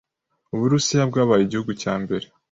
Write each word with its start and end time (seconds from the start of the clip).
Uburusiya 0.55 1.03
bwabaye 1.09 1.41
igihugu 1.43 1.71
cya 1.81 1.93
mbere 2.01 2.25